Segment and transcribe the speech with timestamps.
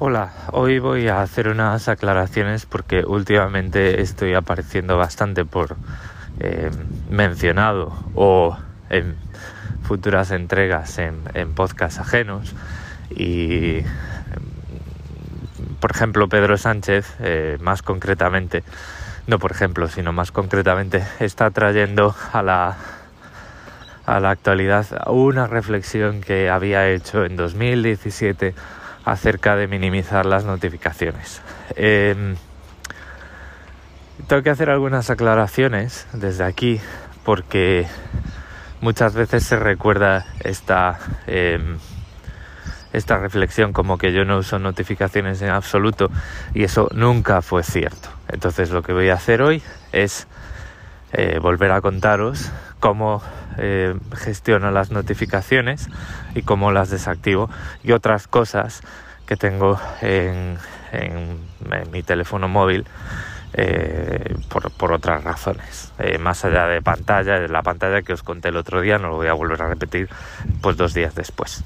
[0.00, 5.76] Hola, hoy voy a hacer unas aclaraciones porque últimamente estoy apareciendo bastante por
[6.40, 6.72] eh,
[7.10, 8.58] mencionado o
[8.90, 9.14] en
[9.84, 12.56] futuras entregas en, en podcasts ajenos
[13.08, 13.82] y
[15.78, 18.64] por ejemplo Pedro Sánchez eh, más concretamente
[19.28, 22.76] no por ejemplo sino más concretamente está trayendo a la
[24.06, 28.54] a la actualidad una reflexión que había hecho en 2017
[29.04, 31.42] acerca de minimizar las notificaciones.
[31.76, 32.36] Em,
[34.26, 36.80] tengo que hacer algunas aclaraciones desde aquí
[37.24, 37.86] porque
[38.80, 41.78] muchas veces se recuerda esta, em,
[42.92, 46.10] esta reflexión como que yo no uso notificaciones en absoluto
[46.54, 48.08] y eso nunca fue cierto.
[48.28, 50.26] Entonces lo que voy a hacer hoy es
[51.12, 52.50] eh, volver a contaros
[52.84, 53.22] cómo
[53.56, 55.88] eh, gestiono las notificaciones
[56.34, 57.48] y cómo las desactivo
[57.82, 58.82] y otras cosas
[59.24, 60.58] que tengo en,
[61.90, 62.84] mi teléfono móvil
[63.54, 64.36] eh,
[64.76, 65.94] por, otras razones.
[66.20, 69.16] más allá de pantalla, de la pantalla que os conté el otro día, no lo
[69.16, 70.10] voy a volver a repetir
[70.60, 71.64] pues dos días después.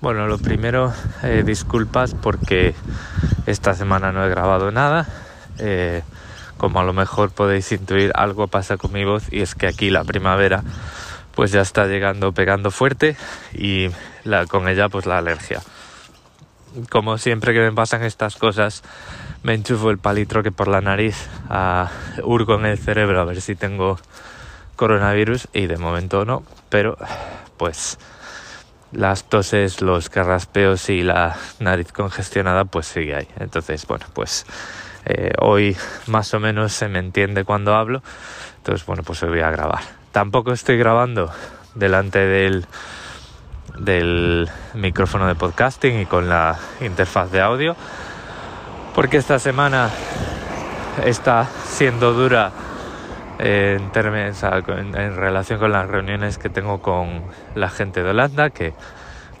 [0.00, 0.92] Bueno, lo primero,
[1.24, 2.72] eh, disculpas porque
[3.46, 5.08] esta semana no he grabado nada.
[5.58, 6.02] Eh,
[6.56, 9.90] como a lo mejor podéis intuir, algo pasa con mi voz y es que aquí
[9.90, 10.62] la primavera
[11.34, 13.16] pues ya está llegando pegando fuerte
[13.52, 13.88] y
[14.48, 15.62] con ella pues la alergia.
[16.90, 18.84] Como siempre que me pasan estas cosas,
[19.42, 21.90] me enchufo el palitroque por la nariz, a,
[22.22, 23.98] hurgo en el cerebro a ver si tengo
[24.76, 26.96] coronavirus y de momento no, pero
[27.56, 27.98] pues
[28.92, 33.28] las toses, los carraspeos y la nariz congestionada pues sigue ahí.
[33.38, 34.46] Entonces, bueno, pues
[35.04, 38.02] eh, hoy más o menos se me entiende cuando hablo.
[38.58, 39.80] Entonces, bueno, pues hoy voy a grabar.
[40.12, 41.30] Tampoco estoy grabando
[41.74, 42.66] delante del,
[43.78, 47.76] del micrófono de podcasting y con la interfaz de audio.
[48.94, 49.90] Porque esta semana
[51.04, 52.50] está siendo dura
[53.38, 57.22] en, en, relación con las reuniones que tengo con
[57.54, 58.74] la gente de Holanda, que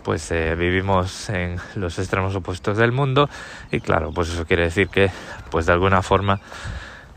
[0.04, 3.28] pues eh, vivimos en los extremos opuestos del mundo
[3.70, 5.10] y claro, pues eso quiere decir que
[5.50, 6.40] pues de alguna forma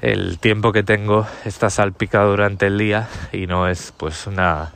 [0.02, 4.72] el tiempo que tengo está salpicado durante el día y no es pues una,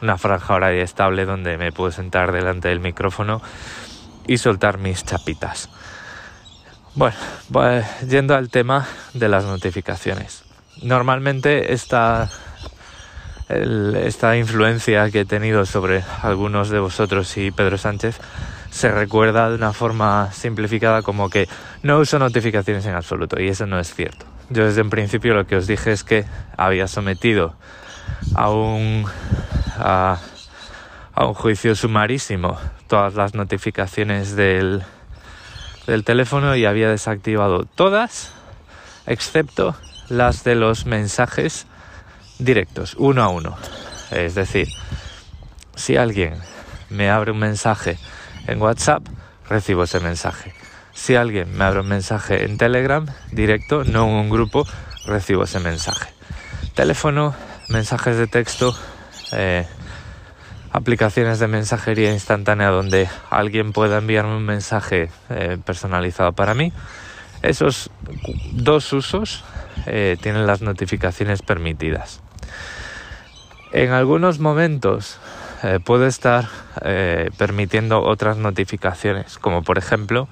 [0.00, 3.42] una franja horaria estable donde me puedo sentar delante del micrófono
[4.26, 5.68] y soltar mis chapitas.
[6.94, 7.16] Bueno,
[7.52, 10.47] pues, yendo al tema de las notificaciones
[10.82, 12.30] normalmente esta,
[13.48, 18.20] esta influencia que he tenido sobre algunos de vosotros y Pedro Sánchez
[18.70, 21.48] se recuerda de una forma simplificada como que
[21.82, 24.26] no uso notificaciones en absoluto y eso no es cierto.
[24.50, 26.24] Yo desde un principio lo que os dije es que
[26.56, 27.54] había sometido
[28.34, 29.06] a un,
[29.78, 30.18] a,
[31.16, 34.82] un juicio sumarísimo todas las notificaciones del,
[35.86, 38.32] del teléfono y había desactivado todas
[39.06, 39.74] excepto
[40.08, 41.66] las de los mensajes
[42.38, 43.56] directos, uno a uno.
[44.10, 44.68] Es decir,
[45.76, 46.34] si alguien
[46.90, 47.98] me abre un mensaje
[48.46, 49.06] en WhatsApp,
[49.48, 50.54] recibo ese mensaje.
[50.92, 54.66] Si alguien me abre un mensaje en Telegram, directo, no en un grupo,
[55.06, 56.10] recibo ese mensaje.
[56.74, 57.34] Teléfono,
[57.68, 58.74] mensajes de texto,
[59.32, 59.66] eh,
[60.72, 66.72] aplicaciones de mensajería instantánea donde alguien pueda enviarme un mensaje eh, personalizado para mí.
[67.42, 67.90] Esos
[68.52, 69.44] dos usos
[69.90, 72.20] eh, tienen las notificaciones permitidas.
[73.72, 75.18] En algunos momentos
[75.62, 76.46] eh, puedo estar
[76.82, 80.28] eh, permitiendo otras notificaciones, como por ejemplo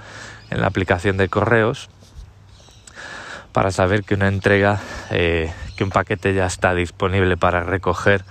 [0.50, 1.88] en la aplicación de correos,
[3.52, 4.78] para saber que una entrega,
[5.08, 8.22] que un paquete ya está disponible para recoger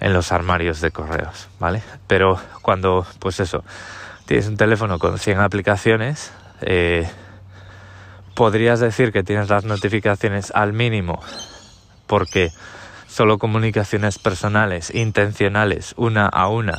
[0.00, 1.82] en los armarios de correos, ¿vale?
[2.06, 3.64] Pero cuando, pues eso,
[4.24, 6.32] tienes un teléfono con 100 aplicaciones,
[8.34, 11.20] podrías decir que tienes las notificaciones al mínimo
[12.12, 12.50] porque
[13.06, 16.78] solo comunicaciones personales, intencionales, una a una,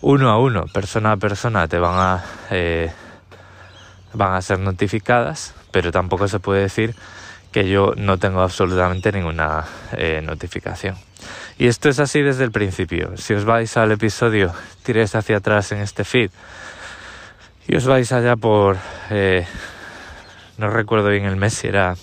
[0.00, 2.90] uno a uno, persona a persona, te van a, eh,
[4.14, 6.94] van a ser notificadas, pero tampoco se puede decir
[7.52, 10.96] que yo no tengo absolutamente ninguna eh, notificación.
[11.58, 13.16] Y esto es así desde el principio.
[13.18, 14.54] Si os vais al episodio,
[14.84, 16.30] tiréis hacia atrás en este feed
[17.68, 18.78] y os vais allá por...
[19.10, 19.46] Eh,
[20.58, 21.96] no recuerdo bien el mes, si era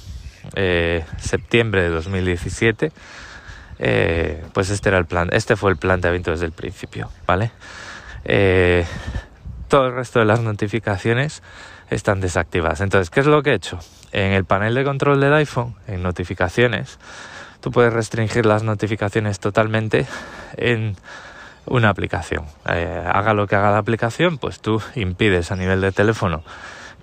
[0.56, 2.92] eh, septiembre de 2017,
[3.80, 7.52] eh, pues este era el plan, este fue el planteamiento desde el principio, ¿vale?
[8.26, 8.86] Eh,
[9.68, 11.42] todo el resto de las notificaciones
[11.90, 12.82] están desactivadas.
[12.82, 13.80] Entonces, ¿qué es lo que he hecho?
[14.12, 17.00] En el panel de control del iPhone, en notificaciones,
[17.62, 20.06] tú puedes restringir las notificaciones totalmente
[20.58, 20.96] en
[21.66, 22.46] una aplicación.
[22.66, 26.44] Haga lo que haga la aplicación, pues tú impides a nivel de teléfono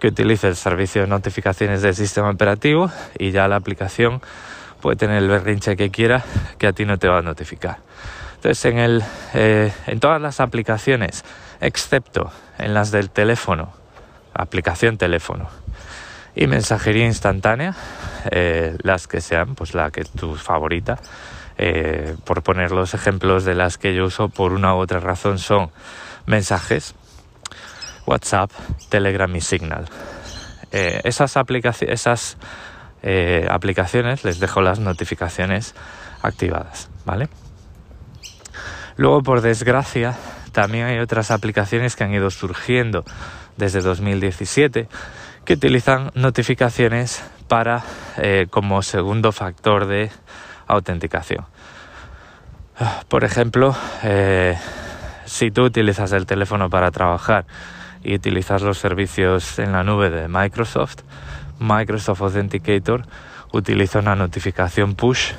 [0.01, 4.21] que utilice el servicio de notificaciones del sistema operativo y ya la aplicación
[4.81, 6.25] puede tener el berrinche que quiera
[6.59, 7.79] que a ti no te va a notificar.
[8.37, 9.05] Entonces, en, el,
[9.35, 11.25] eh, en todas las aplicaciones,
[11.61, 13.73] excepto en las del teléfono,
[14.33, 15.51] aplicación teléfono
[16.35, 17.75] y mensajería instantánea,
[18.31, 20.99] eh, las que sean, pues la que tu favorita,
[21.59, 25.39] eh, por poner los ejemplos de las que yo uso por una u otra razón
[25.39, 25.71] son
[26.25, 26.95] mensajes,
[28.11, 28.51] WhatsApp,
[28.89, 29.87] Telegram y Signal.
[30.73, 31.37] Eh, esas,
[33.03, 35.75] eh, aplicaciones les dejo las notificaciones
[36.23, 37.29] activadas, ¿vale?
[38.97, 40.17] Luego, por desgracia,
[40.53, 43.05] también hay otras aplicaciones que han ido surgiendo
[43.57, 44.89] desde 2017
[45.45, 47.83] que utilizan notificaciones para
[48.51, 50.11] como segundo factor de
[50.67, 51.47] autenticación.
[53.09, 54.57] Por ejemplo, eh,
[55.27, 57.45] si tú utilizas el teléfono para trabajar
[58.03, 60.99] y utilizas los servicios en la nube de Microsoft,
[61.59, 63.05] Microsoft Authenticator
[63.53, 65.33] utiliza una notificación push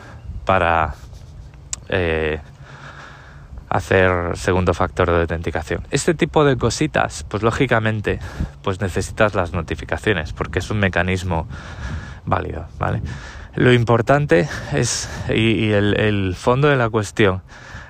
[0.46, 0.96] para
[1.90, 2.40] eh,
[3.70, 5.88] hacer segundo factor de autenticación.
[5.92, 8.20] Este tipo de cositas, pues lógicamente,
[8.62, 11.48] pues necesitas las notificaciones porque es un mecanismo
[12.26, 13.02] válido, ¿vale?
[13.56, 17.42] Lo importante es, y, el, fondo de la cuestión,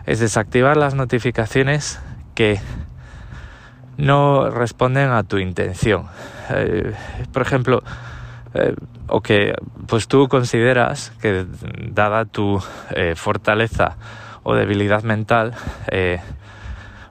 [0.06, 2.00] es desactivar las notificaciones
[2.34, 2.60] que
[4.02, 6.08] no responden a tu intención.
[6.50, 6.94] Eh,
[7.32, 7.84] por ejemplo,
[8.56, 8.76] eh,
[9.08, 9.54] o que
[9.88, 11.46] pues tú consideras que
[11.92, 12.62] dada tu
[12.96, 13.98] eh, fortaleza
[14.44, 15.54] o debilidad mental,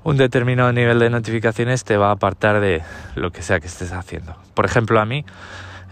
[0.03, 2.83] un determinado nivel de notificaciones te va a apartar de
[3.15, 4.35] lo que sea que estés haciendo.
[4.55, 5.25] Por ejemplo, a mí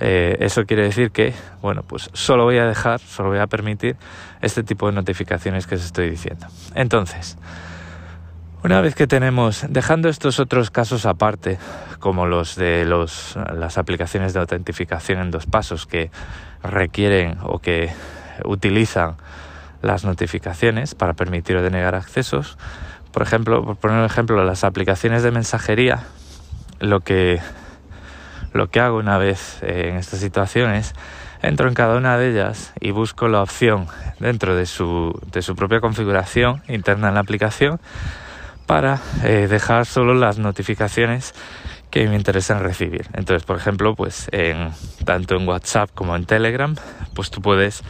[0.00, 3.94] eso quiere decir que, bueno, pues solo voy a dejar, solo voy a permitir
[4.42, 6.48] este tipo de notificaciones que os estoy diciendo.
[6.74, 7.38] Entonces,
[8.68, 11.58] una vez que tenemos, dejando estos otros casos aparte,
[12.00, 16.10] como los de los, las aplicaciones de autentificación en dos pasos que
[16.62, 17.90] requieren o que
[18.44, 19.16] utilizan
[19.80, 22.58] las notificaciones para permitir o denegar accesos,
[23.10, 26.04] por ejemplo, por poner un ejemplo, las aplicaciones de mensajería,
[26.78, 27.40] lo que
[28.52, 30.92] lo que hago una vez eh, en estas situaciones,
[31.40, 33.86] entro en cada una de ellas y busco la opción
[34.20, 37.80] dentro de su, de su propia configuración interna en la aplicación
[38.68, 41.34] para eh, dejar solo las notificaciones
[41.90, 43.06] que me interesan recibir.
[43.14, 44.72] Entonces, por ejemplo, pues en,
[45.06, 46.76] tanto en WhatsApp como en Telegram,
[47.14, 47.82] pues tú puedes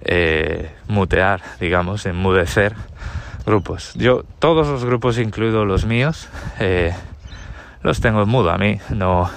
[0.00, 2.74] eh, mutear, digamos, enmudecer
[3.46, 3.94] grupos.
[3.94, 6.28] Yo todos los grupos, incluidos los míos,
[7.82, 8.50] los tengo en mudo.
[8.50, 9.30] A mí no,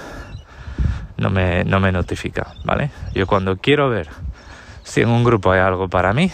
[1.18, 2.90] no me, no me notifica, ¿vale?
[3.14, 4.08] Yo cuando quiero ver
[4.84, 6.32] si en un grupo hay algo para mí,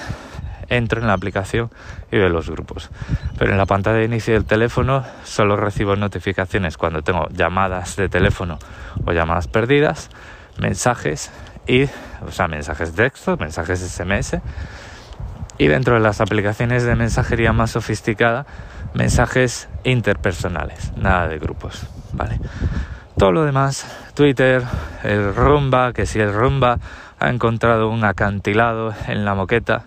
[0.69, 1.69] entro en la aplicación
[2.11, 2.89] y veo los grupos.
[3.37, 8.09] Pero en la pantalla de inicio del teléfono solo recibo notificaciones cuando tengo llamadas de
[8.09, 8.59] teléfono
[9.05, 10.09] o llamadas perdidas,
[10.57, 11.31] mensajes
[11.67, 11.83] y,
[12.25, 14.39] o sea, mensajes de texto, mensajes SMS
[15.57, 18.45] y dentro de las aplicaciones de mensajería más sofisticada,
[18.93, 22.39] mensajes interpersonales, nada de grupos, ¿vale?
[23.17, 24.63] Todo lo demás, Twitter,
[25.03, 26.79] el rumba, que si el rumba
[27.19, 29.85] ha encontrado un acantilado en la moqueta,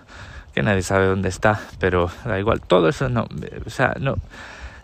[0.59, 3.29] que nadie sabe dónde está, pero da igual, todo eso no,
[3.65, 4.17] o sea, no.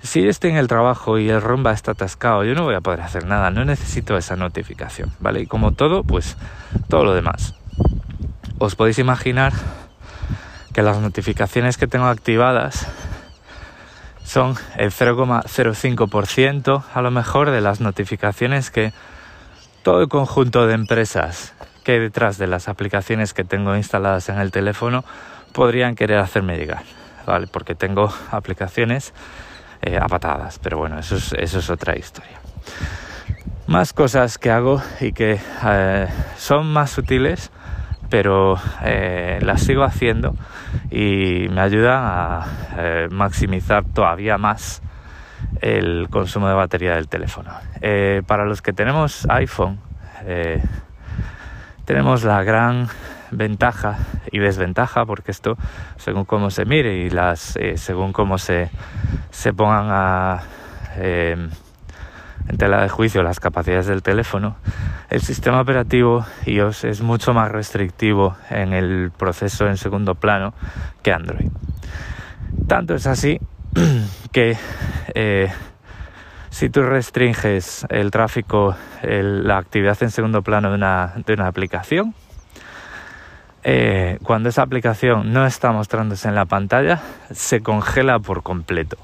[0.04, 3.00] Si estoy en el trabajo y el rumba está atascado, yo no voy a poder
[3.00, 5.40] hacer nada, no necesito esa notificación, ¿vale?
[5.40, 6.36] Y como todo, pues
[6.88, 7.54] todo lo demás.
[8.58, 9.52] Os podéis imaginar
[10.72, 12.86] que las notificaciones que tengo activadas
[14.22, 18.92] son el 0,05% a lo mejor de las notificaciones que
[19.82, 21.52] todo el conjunto de empresas
[21.82, 25.04] que hay detrás de las aplicaciones que tengo instaladas en el teléfono
[25.54, 26.82] podrían querer hacerme llegar,
[27.26, 27.46] ¿vale?
[27.46, 29.14] Porque tengo aplicaciones
[29.80, 30.06] eh, a
[30.62, 32.38] pero bueno, eso es, eso es otra historia.
[33.66, 36.06] Más cosas que hago y que eh,
[36.36, 37.50] son más sutiles
[38.10, 40.36] pero eh, las sigo haciendo
[40.90, 42.46] y me ayuda a
[42.76, 44.82] eh, maximizar todavía más
[45.60, 47.50] el consumo de batería del teléfono.
[48.26, 49.80] Para los que tenemos iPhone,
[51.84, 52.88] tenemos la gran
[53.36, 53.98] ventaja
[54.32, 55.56] y desventaja, porque esto,
[55.96, 58.70] según cómo se mire y las, según cómo se,
[59.30, 60.42] se pongan a
[62.48, 64.56] en tela de juicio las capacidades del teléfono,
[65.10, 70.54] el sistema operativo iOS es mucho más restrictivo en el proceso en segundo plano
[71.02, 71.50] que Android.
[72.68, 73.40] Tanto es así
[74.32, 74.56] que
[75.14, 75.50] eh,
[76.50, 82.14] si tú restringes el tráfico, la actividad en segundo plano de una, de una aplicación,
[83.64, 87.00] eh, cuando esa aplicación no está mostrándose en la pantalla,
[87.32, 88.98] se congela por completo.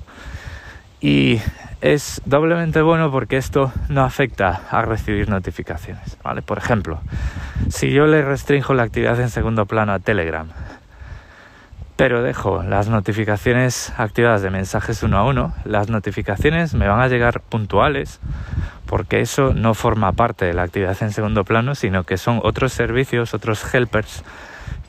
[1.00, 1.40] Y
[1.80, 6.18] es doblemente bueno porque esto no afecta a recibir notificaciones.
[6.22, 6.42] ¿vale?
[6.42, 7.00] Por ejemplo,
[7.70, 10.48] si yo le restringo la actividad en segundo plano a Telegram,
[11.96, 17.08] pero dejo las notificaciones activadas de mensajes uno a uno, las notificaciones me van a
[17.08, 18.20] llegar puntuales
[18.90, 22.72] porque eso no forma parte de la actividad en segundo plano, sino que son otros
[22.72, 24.24] servicios, otros helpers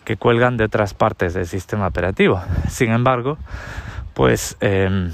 [0.05, 2.41] que cuelgan de otras partes del sistema operativo.
[2.67, 3.37] Sin embargo,
[4.15, 5.11] pues em,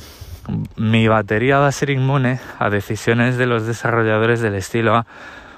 [0.77, 5.05] mi batería va a ser inmune a decisiones de los desarrolladores del estilo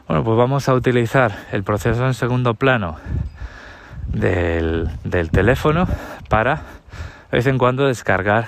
[0.07, 2.97] bueno, pues vamos a utilizar el proceso en segundo plano
[4.07, 5.87] del, del teléfono
[6.29, 6.63] para
[7.29, 8.47] de vez en cuando descargar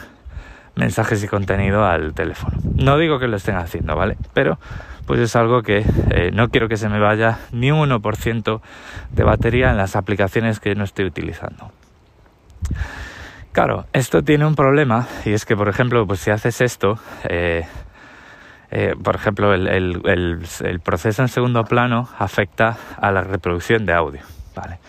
[0.76, 2.58] mensajes y contenido al teléfono.
[2.76, 4.18] No digo que lo estén haciendo, ¿vale?
[4.34, 4.58] Pero
[5.06, 8.62] pues es algo que eh, no quiero que se me vaya ni un 1%
[9.12, 11.72] de batería en las aplicaciones que no estoy utilizando.
[13.52, 16.98] Claro, esto tiene un problema y es que, por ejemplo, pues si haces esto,
[17.28, 17.66] eh,
[18.70, 24.22] eh, por ejemplo, el, el, proceso en segundo plano afecta a la reproducción de audio,
[24.56, 24.80] ¿vale?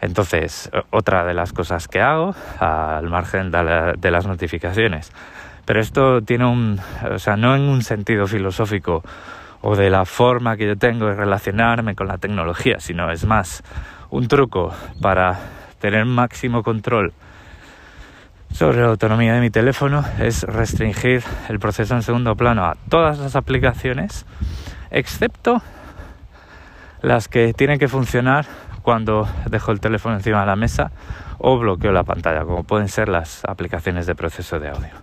[0.00, 5.12] Entonces, otra de las cosas que hago, al margen de, las notificaciones,
[5.64, 6.78] pero esto tiene un,
[7.10, 9.02] o sea, no en un sentido filosófico
[9.62, 13.62] o de la forma que yo tengo de relacionarme con la tecnología, sino es más
[14.10, 15.38] un truco para
[15.80, 17.12] tener máximo control
[18.56, 23.18] sobre la autonomía de mi teléfono es restringir el proceso en segundo plano a todas
[23.18, 24.24] las aplicaciones,
[24.90, 25.60] excepto
[27.02, 28.46] las que tienen que funcionar
[28.86, 30.92] cuando dejo el teléfono encima de la mesa
[31.38, 34.94] o bloqueo la pantalla, como pueden ser las aplicaciones de proceso de audio.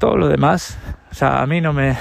[0.00, 0.76] Todo lo demás,
[1.12, 1.96] o sea, a mí no me...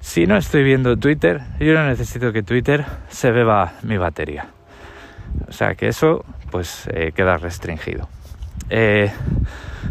[0.00, 4.46] si no estoy viendo Twitter, yo no necesito que Twitter se beba mi batería.
[5.46, 8.08] O sea que eso pues eh, queda restringido.
[8.70, 9.12] Eh,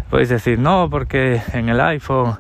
[0.10, 2.40] podéis decir, no, porque en el iPhone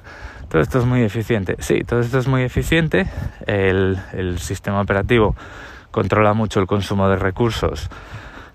[0.50, 1.56] todo esto es muy eficiente.
[1.60, 3.06] Sí, todo esto es muy eficiente.
[3.46, 5.36] El, el sistema operativo
[5.98, 7.90] controla mucho el consumo de recursos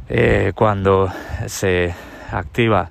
[0.08, 1.10] eh, cuando
[1.46, 1.92] se
[2.30, 2.90] activa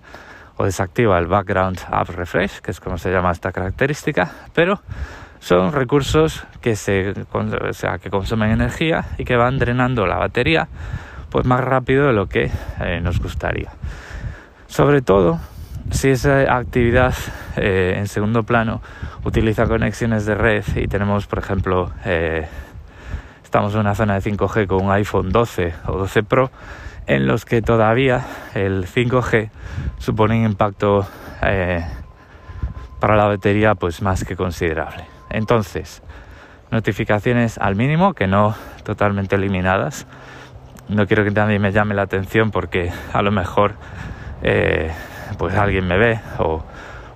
[0.58, 4.82] o desactiva el background app refresh, que es como se llama esta característica, pero
[5.40, 7.14] son recursos que se
[8.02, 10.68] que consumen energía y que van drenando la batería
[11.30, 13.72] pues más rápido de lo que eh, nos gustaría.
[14.68, 15.40] Sobre todo
[15.92, 17.14] si esa actividad
[17.56, 18.82] eh, en segundo plano
[19.24, 21.94] utiliza conexiones de red y tenemos, por ejemplo,
[23.52, 26.52] estamos en una zona de 5G con un iPhone 12 o 12 Pro
[27.06, 29.50] en los que todavía el 5G
[29.98, 31.06] supone un impacto
[31.42, 31.86] eh,
[33.02, 35.04] para la batería pues más que considerable.
[35.30, 36.02] Entonces,
[36.72, 38.56] notificaciones al mínimo, que no
[38.86, 40.08] totalmente eliminadas.
[40.88, 43.74] No quiero que nadie me llame la atención porque a lo mejor
[44.44, 44.92] eh,
[45.38, 46.64] pues alguien me ve o,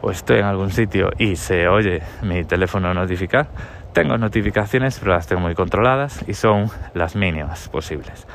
[0.01, 3.47] o estoy en algún sitio y se oye mi teléfono notificar.
[3.95, 8.27] Tengo notificaciones, pero las tengo muy controladas y son las mínimas posibles.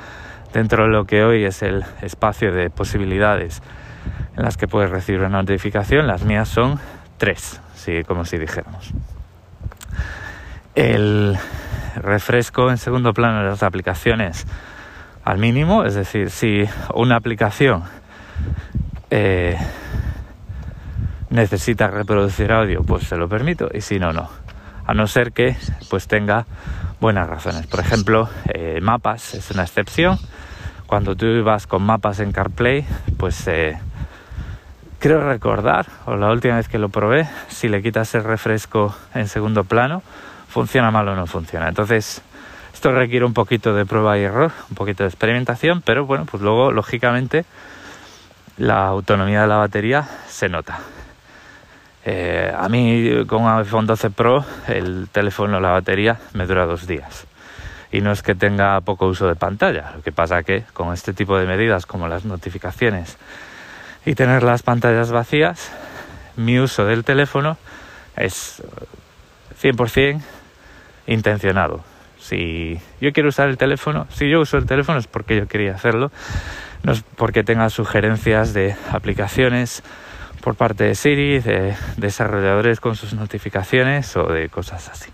[0.55, 3.63] Dentro de lo que hoy es el espacio de posibilidades
[4.39, 6.81] en las que puedes recibir una notificación, las mías son
[7.19, 7.61] tres,
[8.07, 8.95] como si dijéramos.
[10.75, 11.37] El
[11.97, 14.47] refresco en segundo plano de las aplicaciones
[15.27, 16.65] al mínimo, es decir, si
[16.95, 17.83] una aplicación
[19.11, 19.59] eh,
[21.29, 24.31] necesita reproducir audio, pues se lo permito y si no, no
[24.87, 25.57] a no ser que
[25.89, 26.47] pues tenga
[27.01, 27.67] buenas razones.
[27.67, 30.19] Por ejemplo, eh, mapas es una excepción.
[30.87, 32.85] Cuando tú vas con mapas en CarPlay,
[33.17, 33.79] pues eh,
[34.99, 39.29] creo recordar, o la última vez que lo probé, si le quitas el refresco en
[39.29, 40.03] segundo plano,
[40.49, 41.69] funciona mal o no funciona.
[41.69, 42.23] Entonces,
[42.75, 46.43] esto requiere un poquito de prueba y error, un poquito de experimentación, pero bueno, pues
[46.43, 47.45] luego, lógicamente,
[48.59, 50.81] la autonomía de la batería se nota.
[52.05, 57.27] Eh, a mí con iPhone 12 Pro el teléfono, la batería me dura dos días.
[57.93, 61.13] Y no es que tenga poco uso de pantalla, lo que pasa que con este
[61.13, 63.19] tipo de medidas como las notificaciones
[64.07, 65.73] y tener las pantallas vacías,
[66.37, 67.59] mi uso del teléfono
[68.17, 68.63] es
[69.61, 70.21] 100%
[71.07, 71.83] intencionado.
[72.19, 75.75] Si yo quiero usar el teléfono, si yo uso el teléfono es porque yo quería
[75.75, 76.11] hacerlo,
[76.83, 79.83] no es porque tenga sugerencias de aplicaciones
[80.43, 85.11] por parte de Siri, de desarrolladores con sus notificaciones o de cosas así.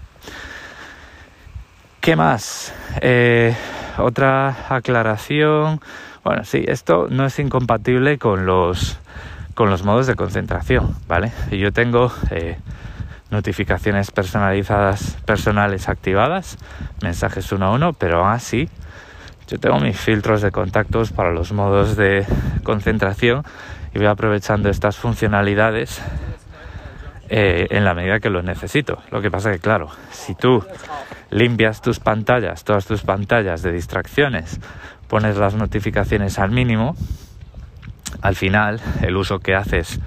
[2.00, 2.72] ¿Qué más?
[3.00, 3.54] Eh,
[3.98, 5.80] otra aclaración.
[6.22, 8.98] Bueno, sí, esto no es incompatible con los
[9.54, 11.32] con los modos de concentración, ¿vale?
[11.50, 12.58] Yo tengo eh,
[13.30, 16.58] notificaciones personalizadas personales activadas,
[17.02, 18.68] mensajes uno a uno, pero aún así
[19.48, 22.26] yo tengo mis filtros de contactos para los modos de
[22.64, 23.44] concentración
[23.96, 26.02] y voy aprovechando estas funcionalidades
[27.30, 28.98] eh, en la medida que lo necesito.
[29.10, 30.62] Lo que pasa que, claro, si tú
[31.30, 34.60] limpias tus pantallas, todas tus pantallas de distracciones,
[35.08, 36.94] pones las notificaciones al mínimo,
[38.20, 39.98] al final el uso que haces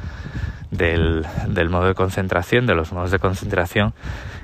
[0.69, 3.95] del, del modo de concentración, de los modos de concentración,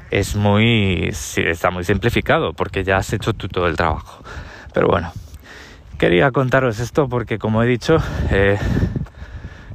[0.09, 4.23] es muy, está muy simplificado porque ya has hecho tú todo el trabajo.
[4.73, 5.13] Pero bueno,
[5.99, 7.97] quería contaros esto porque como he dicho,
[8.31, 8.57] eh,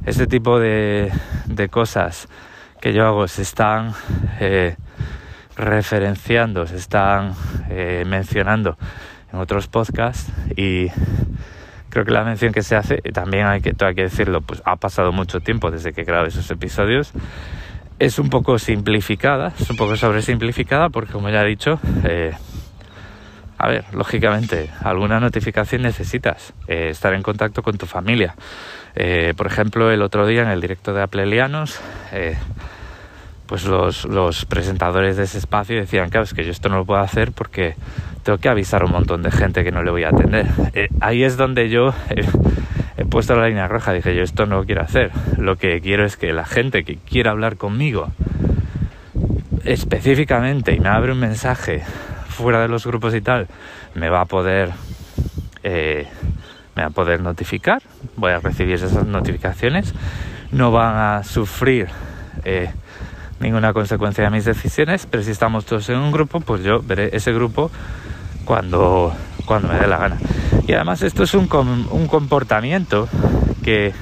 [0.05, 1.11] este tipo de,
[1.45, 2.27] de, cosas
[2.79, 3.93] que yo hago se están
[4.39, 4.75] eh,
[5.55, 7.33] referenciando, se están
[7.69, 8.77] eh, mencionando
[9.31, 10.87] en otros podcasts y
[11.89, 14.77] creo que la mención que se hace, también hay que, hay que decirlo, pues ha
[14.77, 17.11] pasado mucho tiempo desde que grabé esos episodios,
[17.99, 22.33] es un poco simplificada, es un poco sobresimplificada porque como ya he dicho, eh,
[23.61, 28.33] a ver, lógicamente, alguna notificación necesitas, eh, estar en contacto con tu familia.
[28.95, 31.79] Eh, por ejemplo, el otro día en el directo de Aplelianos,
[33.51, 37.01] pues los, presentadores de ese espacio decían, claro, es que yo esto no lo puedo
[37.01, 37.75] hacer porque
[38.23, 40.47] tengo que avisar a un montón de gente que no le voy a atender.
[40.73, 41.93] Eh, ahí es donde yo
[42.97, 45.11] he puesto la línea roja, dije, yo esto no lo quiero hacer.
[45.37, 48.11] Lo que quiero es que la gente que quiera hablar conmigo
[49.65, 51.83] específicamente y me abre un mensaje
[52.41, 53.47] fuera de los grupos y tal,
[53.95, 54.71] me va a poder...
[55.63, 56.07] Eh,
[56.75, 57.81] me va a poder notificar,
[58.15, 59.93] voy a recibir esas notificaciones,
[60.51, 61.89] no van a sufrir
[62.45, 62.71] eh,
[63.41, 67.09] ninguna consecuencia de mis decisiones, pero si estamos todos en un grupo, pues yo veré
[67.13, 67.71] ese grupo
[68.45, 69.13] cuando,
[69.45, 70.17] cuando me dé la gana.
[70.67, 71.49] Y además esto es un,
[71.91, 73.09] un comportamiento
[73.63, 73.93] que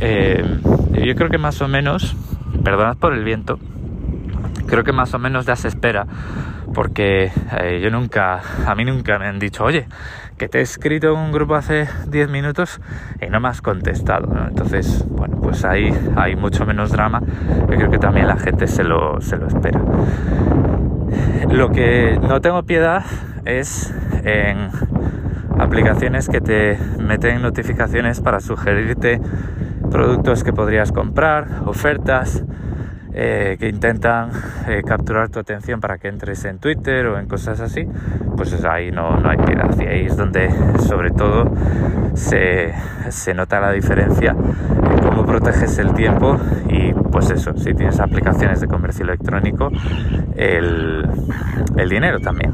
[0.00, 0.44] eh,
[0.92, 2.16] yo creo que más o menos,
[2.62, 3.58] perdonad por el viento,
[4.66, 6.06] creo que más o menos ya se espera,
[6.74, 9.86] porque eh, yo nunca, a mí nunca me han dicho, oye,
[10.38, 12.80] que te he escrito en un grupo hace 10 minutos
[13.20, 14.28] y no me has contestado.
[14.48, 17.22] Entonces, bueno, pues ahí hay mucho menos drama.
[17.70, 19.80] Yo creo que también la gente se lo, se lo espera.
[21.50, 23.04] Lo que no tengo piedad
[23.44, 24.70] es en
[25.58, 29.20] aplicaciones que te meten notificaciones para sugerirte
[29.90, 32.44] productos que podrías comprar, ofertas,
[33.14, 34.30] eh, que intentan
[34.66, 37.86] eh, capturar tu atención para que entres en Twitter o en cosas así,
[38.36, 39.70] pues ahí no, no hay piedad.
[39.78, 41.52] Y ahí es donde sobre todo
[42.14, 42.74] se,
[43.10, 48.60] se nota la diferencia en cómo proteges el tiempo y pues eso, si tienes aplicaciones
[48.60, 49.70] de comercio electrónico,
[50.36, 51.06] el,
[51.76, 52.52] el dinero también.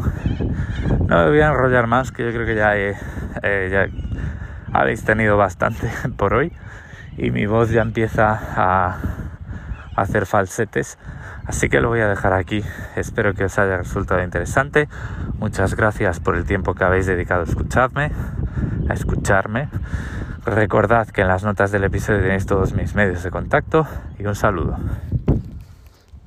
[1.07, 2.97] No me voy a enrollar más, que yo creo que ya, eh,
[3.71, 3.87] ya
[4.73, 6.53] habéis tenido bastante por hoy
[7.17, 8.97] y mi voz ya empieza a
[10.03, 10.99] hacer falsetes.
[11.47, 12.63] Así que lo voy a dejar aquí.
[12.97, 14.89] Espero que os haya resultado interesante.
[15.39, 18.11] Muchas gracias por el tiempo que habéis dedicado a escucharme,
[18.89, 19.69] a escucharme.
[20.45, 23.87] Recordad que en las notas del episodio tenéis todos mis medios de contacto
[24.19, 24.77] y un saludo.